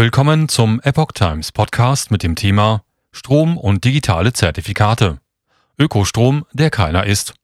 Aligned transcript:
Willkommen 0.00 0.48
zum 0.48 0.80
Epoch 0.82 1.10
Times 1.10 1.50
Podcast 1.50 2.12
mit 2.12 2.22
dem 2.22 2.36
Thema 2.36 2.84
Strom 3.10 3.58
und 3.58 3.82
digitale 3.82 4.32
Zertifikate. 4.32 5.18
Ökostrom, 5.76 6.46
der 6.52 6.70
keiner 6.70 7.04
ist. 7.04 7.34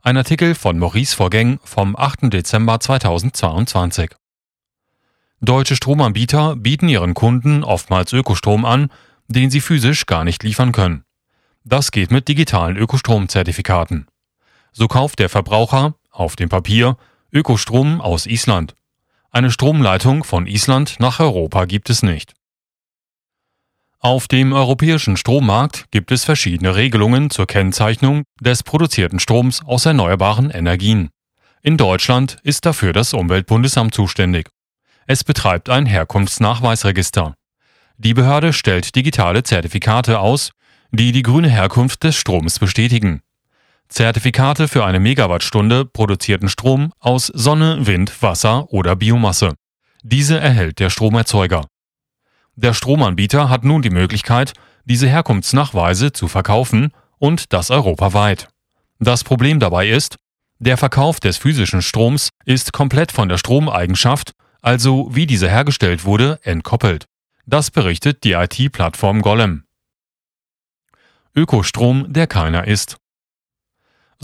Ein 0.00 0.16
Artikel 0.16 0.56
von 0.56 0.80
Maurice 0.80 1.14
Vorgäng 1.14 1.60
vom 1.62 1.94
8. 1.94 2.22
Dezember 2.22 2.80
2022. 2.80 4.10
Deutsche 5.40 5.76
Stromanbieter 5.76 6.56
bieten 6.56 6.88
ihren 6.88 7.14
Kunden 7.14 7.62
oftmals 7.62 8.12
Ökostrom 8.12 8.64
an, 8.64 8.90
den 9.28 9.52
sie 9.52 9.60
physisch 9.60 10.06
gar 10.06 10.24
nicht 10.24 10.42
liefern 10.42 10.72
können. 10.72 11.04
Das 11.62 11.92
geht 11.92 12.10
mit 12.10 12.26
digitalen 12.26 12.76
Ökostromzertifikaten. 12.76 14.08
So 14.72 14.88
kauft 14.88 15.20
der 15.20 15.28
Verbraucher 15.28 15.94
auf 16.10 16.34
dem 16.34 16.48
Papier 16.48 16.96
Ökostrom 17.32 18.00
aus 18.00 18.26
Island. 18.26 18.74
Eine 19.34 19.50
Stromleitung 19.50 20.24
von 20.24 20.46
Island 20.46 20.96
nach 21.00 21.18
Europa 21.18 21.64
gibt 21.64 21.88
es 21.88 22.02
nicht. 22.02 22.34
Auf 23.98 24.28
dem 24.28 24.52
europäischen 24.52 25.16
Strommarkt 25.16 25.86
gibt 25.90 26.12
es 26.12 26.24
verschiedene 26.24 26.76
Regelungen 26.76 27.30
zur 27.30 27.46
Kennzeichnung 27.46 28.24
des 28.42 28.62
produzierten 28.62 29.20
Stroms 29.20 29.64
aus 29.64 29.86
erneuerbaren 29.86 30.50
Energien. 30.50 31.08
In 31.62 31.78
Deutschland 31.78 32.36
ist 32.42 32.66
dafür 32.66 32.92
das 32.92 33.14
Umweltbundesamt 33.14 33.94
zuständig. 33.94 34.50
Es 35.06 35.24
betreibt 35.24 35.70
ein 35.70 35.86
Herkunftsnachweisregister. 35.86 37.34
Die 37.96 38.12
Behörde 38.12 38.52
stellt 38.52 38.94
digitale 38.94 39.44
Zertifikate 39.44 40.20
aus, 40.20 40.50
die 40.90 41.10
die 41.10 41.22
grüne 41.22 41.48
Herkunft 41.48 42.04
des 42.04 42.16
Stroms 42.16 42.58
bestätigen. 42.58 43.22
Zertifikate 43.92 44.68
für 44.68 44.86
eine 44.86 45.00
Megawattstunde 45.00 45.84
produzierten 45.84 46.48
Strom 46.48 46.94
aus 46.98 47.26
Sonne, 47.26 47.86
Wind, 47.86 48.22
Wasser 48.22 48.72
oder 48.72 48.96
Biomasse. 48.96 49.54
Diese 50.02 50.40
erhält 50.40 50.78
der 50.78 50.88
Stromerzeuger. 50.88 51.66
Der 52.56 52.72
Stromanbieter 52.72 53.50
hat 53.50 53.64
nun 53.64 53.82
die 53.82 53.90
Möglichkeit, 53.90 54.54
diese 54.86 55.08
Herkunftsnachweise 55.08 56.12
zu 56.12 56.26
verkaufen 56.26 56.92
und 57.18 57.52
das 57.52 57.70
europaweit. 57.70 58.48
Das 58.98 59.24
Problem 59.24 59.60
dabei 59.60 59.88
ist, 59.88 60.16
der 60.58 60.78
Verkauf 60.78 61.20
des 61.20 61.36
physischen 61.36 61.82
Stroms 61.82 62.30
ist 62.46 62.72
komplett 62.72 63.12
von 63.12 63.28
der 63.28 63.36
Stromeigenschaft, 63.36 64.32
also 64.62 65.10
wie 65.12 65.26
diese 65.26 65.50
hergestellt 65.50 66.06
wurde, 66.06 66.40
entkoppelt. 66.44 67.04
Das 67.44 67.70
berichtet 67.70 68.24
die 68.24 68.32
IT-Plattform 68.32 69.20
Golem. 69.20 69.64
Ökostrom, 71.34 72.10
der 72.10 72.26
keiner 72.26 72.66
ist. 72.66 73.01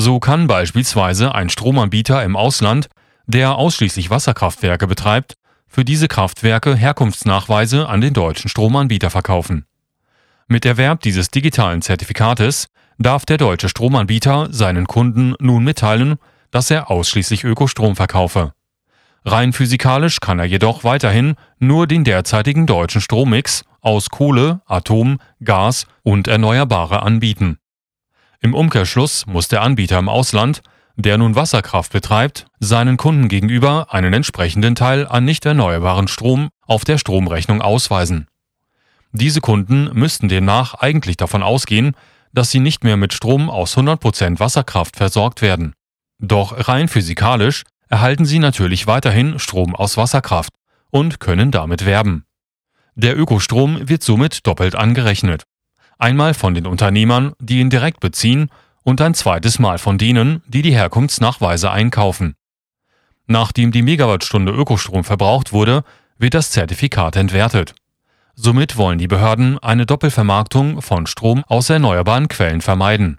So 0.00 0.20
kann 0.20 0.46
beispielsweise 0.46 1.34
ein 1.34 1.48
Stromanbieter 1.48 2.22
im 2.22 2.36
Ausland, 2.36 2.88
der 3.26 3.56
ausschließlich 3.56 4.10
Wasserkraftwerke 4.10 4.86
betreibt, 4.86 5.34
für 5.66 5.84
diese 5.84 6.06
Kraftwerke 6.06 6.76
Herkunftsnachweise 6.76 7.88
an 7.88 8.00
den 8.00 8.14
deutschen 8.14 8.48
Stromanbieter 8.48 9.10
verkaufen. 9.10 9.66
Mit 10.46 10.64
Erwerb 10.64 11.00
dieses 11.00 11.30
digitalen 11.30 11.82
Zertifikates 11.82 12.68
darf 12.98 13.26
der 13.26 13.38
deutsche 13.38 13.68
Stromanbieter 13.68 14.46
seinen 14.52 14.86
Kunden 14.86 15.34
nun 15.40 15.64
mitteilen, 15.64 16.14
dass 16.52 16.70
er 16.70 16.92
ausschließlich 16.92 17.42
Ökostrom 17.42 17.96
verkaufe. 17.96 18.52
Rein 19.24 19.52
physikalisch 19.52 20.20
kann 20.20 20.38
er 20.38 20.44
jedoch 20.44 20.84
weiterhin 20.84 21.34
nur 21.58 21.88
den 21.88 22.04
derzeitigen 22.04 22.68
deutschen 22.68 23.00
Strommix 23.00 23.64
aus 23.80 24.10
Kohle, 24.10 24.60
Atom, 24.66 25.18
Gas 25.42 25.88
und 26.04 26.28
Erneuerbare 26.28 27.02
anbieten. 27.02 27.58
Im 28.40 28.54
Umkehrschluss 28.54 29.26
muss 29.26 29.48
der 29.48 29.62
Anbieter 29.62 29.98
im 29.98 30.08
Ausland, 30.08 30.62
der 30.96 31.18
nun 31.18 31.34
Wasserkraft 31.34 31.92
betreibt, 31.92 32.46
seinen 32.60 32.96
Kunden 32.96 33.28
gegenüber 33.28 33.92
einen 33.92 34.12
entsprechenden 34.12 34.74
Teil 34.74 35.06
an 35.06 35.24
nicht 35.24 35.44
erneuerbaren 35.44 36.08
Strom 36.08 36.48
auf 36.66 36.84
der 36.84 36.98
Stromrechnung 36.98 37.62
ausweisen. 37.62 38.26
Diese 39.12 39.40
Kunden 39.40 39.90
müssten 39.92 40.28
demnach 40.28 40.74
eigentlich 40.74 41.16
davon 41.16 41.42
ausgehen, 41.42 41.94
dass 42.32 42.50
sie 42.50 42.60
nicht 42.60 42.84
mehr 42.84 42.96
mit 42.96 43.12
Strom 43.12 43.48
aus 43.48 43.76
100% 43.76 44.38
Wasserkraft 44.38 44.96
versorgt 44.96 45.42
werden. 45.42 45.72
Doch 46.18 46.68
rein 46.68 46.88
physikalisch 46.88 47.64
erhalten 47.88 48.24
sie 48.24 48.38
natürlich 48.38 48.86
weiterhin 48.86 49.38
Strom 49.38 49.74
aus 49.74 49.96
Wasserkraft 49.96 50.52
und 50.90 51.20
können 51.20 51.50
damit 51.50 51.86
werben. 51.86 52.24
Der 52.94 53.18
Ökostrom 53.18 53.88
wird 53.88 54.02
somit 54.02 54.46
doppelt 54.46 54.74
angerechnet. 54.74 55.44
Einmal 55.98 56.32
von 56.34 56.54
den 56.54 56.66
Unternehmern, 56.66 57.32
die 57.40 57.58
ihn 57.58 57.70
direkt 57.70 58.00
beziehen, 58.00 58.50
und 58.84 59.00
ein 59.00 59.14
zweites 59.14 59.58
Mal 59.58 59.78
von 59.78 59.98
denen, 59.98 60.42
die 60.46 60.62
die 60.62 60.72
Herkunftsnachweise 60.72 61.70
einkaufen. 61.70 62.36
Nachdem 63.26 63.72
die 63.72 63.82
Megawattstunde 63.82 64.52
Ökostrom 64.52 65.04
verbraucht 65.04 65.52
wurde, 65.52 65.84
wird 66.16 66.34
das 66.34 66.50
Zertifikat 66.50 67.16
entwertet. 67.16 67.74
Somit 68.34 68.76
wollen 68.76 68.98
die 68.98 69.08
Behörden 69.08 69.58
eine 69.58 69.84
Doppelvermarktung 69.84 70.80
von 70.80 71.06
Strom 71.06 71.44
aus 71.48 71.68
erneuerbaren 71.68 72.28
Quellen 72.28 72.60
vermeiden. 72.60 73.18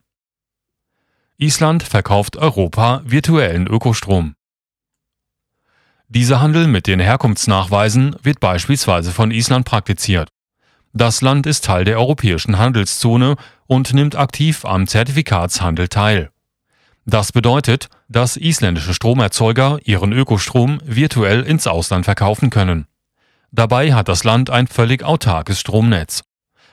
Island 1.38 1.84
verkauft 1.84 2.38
Europa 2.38 3.02
virtuellen 3.04 3.68
Ökostrom. 3.68 4.36
Dieser 6.08 6.42
Handel 6.42 6.68
mit 6.68 6.88
den 6.88 7.00
Herkunftsnachweisen 7.00 8.16
wird 8.24 8.40
beispielsweise 8.40 9.12
von 9.12 9.30
Island 9.30 9.66
praktiziert. 9.66 10.30
Das 10.94 11.22
Land 11.22 11.46
ist 11.46 11.66
Teil 11.66 11.86
der 11.86 12.00
europäischen 12.00 12.58
Handelszone 12.58 13.36
und 13.68 13.94
nimmt 13.94 14.16
aktiv 14.16 14.66
am 14.66 14.88
Zertifikatshandel 14.88 15.88
teil. 15.88 16.32
Das 17.06 17.32
bedeutet, 17.32 17.90
dass 18.08 18.38
isländische 18.38 18.94
Stromerzeuger 18.94 19.80
ihren 19.84 20.12
Ökostrom 20.12 20.80
virtuell 20.84 21.44
ins 21.44 21.68
Ausland 21.68 22.06
verkaufen 22.06 22.50
können. 22.50 22.88
Dabei 23.52 23.94
hat 23.94 24.08
das 24.08 24.24
Land 24.24 24.50
ein 24.50 24.68
völlig 24.68 25.04
autarkes 25.04 25.60
Stromnetz. 25.60 26.24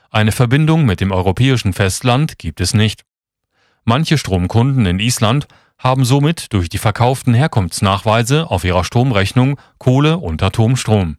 Eine 0.09 0.31
Verbindung 0.31 0.85
mit 0.85 0.99
dem 0.99 1.11
europäischen 1.11 1.73
Festland 1.73 2.39
gibt 2.39 2.61
es 2.61 2.73
nicht. 2.73 3.03
Manche 3.83 4.17
Stromkunden 4.17 4.85
in 4.85 4.99
Island 4.99 5.47
haben 5.77 6.05
somit 6.05 6.53
durch 6.53 6.69
die 6.69 6.77
verkauften 6.77 7.33
Herkunftsnachweise 7.33 8.49
auf 8.49 8.63
ihrer 8.63 8.83
Stromrechnung 8.83 9.59
Kohle 9.77 10.17
und 10.17 10.41
Atomstrom. 10.41 11.17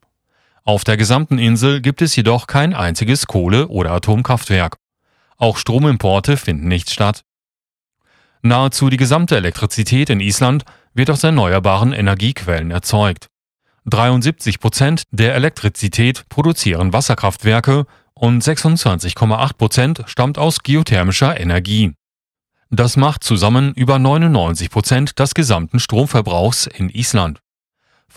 Auf 0.64 0.84
der 0.84 0.96
gesamten 0.96 1.38
Insel 1.38 1.80
gibt 1.80 2.02
es 2.02 2.14
jedoch 2.16 2.46
kein 2.46 2.74
einziges 2.74 3.26
Kohle- 3.26 3.68
oder 3.68 3.92
Atomkraftwerk. 3.92 4.76
Auch 5.36 5.56
Stromimporte 5.56 6.36
finden 6.36 6.68
nicht 6.68 6.90
statt. 6.90 7.24
Nahezu 8.42 8.90
die 8.90 8.96
gesamte 8.96 9.36
Elektrizität 9.36 10.10
in 10.10 10.20
Island 10.20 10.64
wird 10.94 11.10
aus 11.10 11.24
erneuerbaren 11.24 11.92
Energiequellen 11.92 12.70
erzeugt. 12.70 13.28
73 13.86 14.60
Prozent 14.60 15.04
der 15.10 15.34
Elektrizität 15.34 16.28
produzieren 16.28 16.92
Wasserkraftwerke 16.92 17.86
und 18.14 18.42
26,8 18.42 19.54
Prozent 19.54 20.02
stammt 20.06 20.38
aus 20.38 20.62
geothermischer 20.62 21.38
Energie. 21.38 21.94
Das 22.70 22.96
macht 22.96 23.24
zusammen 23.24 23.72
über 23.74 23.98
99 23.98 24.70
Prozent 24.70 25.18
des 25.18 25.32
gesamten 25.34 25.80
Stromverbrauchs 25.80 26.66
in 26.66 26.90
Island. 26.90 27.40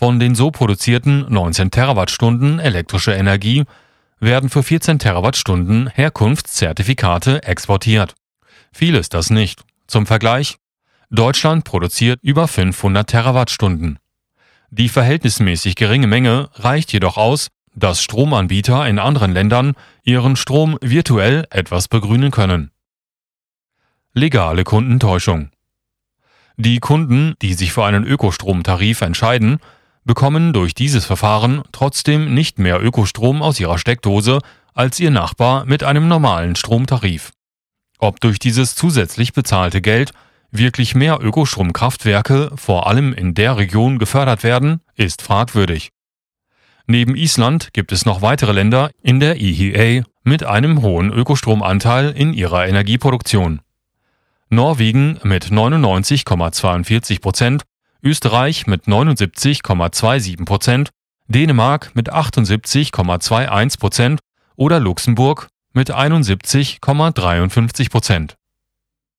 Von 0.02 0.18
den 0.18 0.34
so 0.34 0.50
produzierten 0.50 1.26
19 1.28 1.70
Terawattstunden 1.70 2.58
elektrischer 2.58 3.16
Energie 3.16 3.62
werden 4.18 4.50
für 4.50 4.64
14 4.64 4.98
Terawattstunden 4.98 5.88
Herkunftszertifikate 5.90 7.44
exportiert. 7.44 8.16
Viel 8.72 8.96
ist 8.96 9.14
das 9.14 9.30
nicht. 9.30 9.62
Zum 9.86 10.06
Vergleich, 10.06 10.56
Deutschland 11.10 11.62
produziert 11.62 12.18
über 12.20 12.48
500 12.48 13.08
Terawattstunden. 13.08 14.00
Die 14.70 14.88
verhältnismäßig 14.88 15.76
geringe 15.76 16.08
Menge 16.08 16.48
reicht 16.54 16.92
jedoch 16.92 17.16
aus, 17.16 17.46
dass 17.76 18.02
Stromanbieter 18.02 18.88
in 18.88 18.98
anderen 18.98 19.32
Ländern 19.32 19.74
ihren 20.02 20.34
Strom 20.34 20.78
virtuell 20.80 21.46
etwas 21.50 21.86
begrünen 21.86 22.32
können. 22.32 22.72
Legale 24.14 24.64
Kundentäuschung. 24.64 25.50
Die 26.56 26.80
Kunden, 26.80 27.34
die 27.40 27.54
sich 27.54 27.72
für 27.72 27.84
einen 27.84 28.02
Ökostromtarif 28.02 29.02
entscheiden, 29.02 29.60
bekommen 30.04 30.52
durch 30.52 30.74
dieses 30.74 31.04
Verfahren 31.04 31.62
trotzdem 31.72 32.34
nicht 32.34 32.58
mehr 32.58 32.82
Ökostrom 32.82 33.42
aus 33.42 33.60
ihrer 33.60 33.78
Steckdose 33.78 34.40
als 34.74 34.98
ihr 35.00 35.10
Nachbar 35.10 35.64
mit 35.64 35.84
einem 35.84 36.08
normalen 36.08 36.56
Stromtarif. 36.56 37.32
Ob 37.98 38.20
durch 38.20 38.38
dieses 38.38 38.74
zusätzlich 38.74 39.32
bezahlte 39.32 39.80
Geld 39.80 40.12
wirklich 40.50 40.94
mehr 40.94 41.18
Ökostromkraftwerke 41.20 42.50
vor 42.56 42.86
allem 42.86 43.12
in 43.12 43.34
der 43.34 43.56
Region 43.56 43.98
gefördert 43.98 44.42
werden, 44.42 44.80
ist 44.96 45.22
fragwürdig. 45.22 45.90
Neben 46.86 47.16
Island 47.16 47.72
gibt 47.72 47.92
es 47.92 48.04
noch 48.04 48.22
weitere 48.22 48.52
Länder 48.52 48.90
in 49.02 49.20
der 49.20 49.40
EEA 49.40 50.04
mit 50.24 50.44
einem 50.44 50.82
hohen 50.82 51.12
Ökostromanteil 51.12 52.10
in 52.10 52.34
ihrer 52.34 52.66
Energieproduktion. 52.66 53.60
Norwegen 54.50 55.18
mit 55.22 55.46
99,42 55.46 57.20
Prozent 57.20 57.62
Österreich 58.02 58.66
mit 58.66 58.86
79,27 58.86 60.44
Prozent, 60.44 60.90
Dänemark 61.28 61.92
mit 61.94 62.12
78,21 62.12 63.78
Prozent 63.78 64.20
oder 64.56 64.80
Luxemburg 64.80 65.48
mit 65.72 65.90
71,53 65.94 67.90
Prozent 67.90 68.36